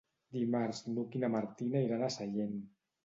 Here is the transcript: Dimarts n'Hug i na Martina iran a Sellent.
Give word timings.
Dimarts 0.37 0.79
n'Hug 0.87 1.17
i 1.19 1.23
na 1.25 1.31
Martina 1.35 1.85
iran 1.89 2.07
a 2.07 2.11
Sellent. 2.17 2.57